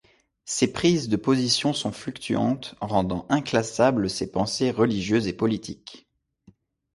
[0.45, 6.07] Ses prises de positions sont fluctuantes, rendant inclassables ses pensées religieuses et politiques.